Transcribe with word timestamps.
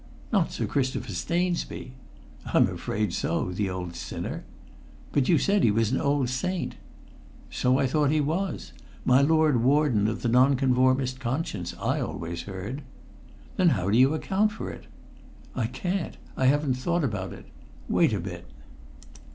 "Not 0.33 0.51
Sir 0.51 0.65
Christopher 0.65 1.11
Stainsby?" 1.11 1.93
"I'm 2.55 2.67
afraid 2.67 3.13
so 3.13 3.51
the 3.51 3.69
old 3.69 3.95
sinner!" 3.95 4.45
"But 5.11 5.29
you 5.29 5.37
said 5.37 5.61
he 5.63 5.69
was 5.69 5.91
an 5.91 6.01
old 6.01 6.27
saint?" 6.29 6.73
"So 7.51 7.77
I 7.77 7.85
thought 7.85 8.09
he 8.09 8.19
was; 8.19 8.73
my 9.05 9.21
lord 9.21 9.61
warden 9.63 10.07
of 10.07 10.23
the 10.23 10.27
Nonconformist 10.27 11.19
conscience, 11.19 11.75
I 11.79 11.99
always 11.99 12.41
heard." 12.49 12.81
"Then 13.57 13.69
how 13.77 13.91
do 13.91 13.97
you 13.99 14.15
account 14.15 14.51
for 14.51 14.71
it?" 14.71 14.85
"I 15.55 15.67
can't. 15.67 16.17
I 16.35 16.47
haven't 16.47 16.73
thought 16.81 17.03
about 17.03 17.31
it. 17.31 17.45
Wait 17.87 18.11
a 18.11 18.19
bit!" 18.19 18.47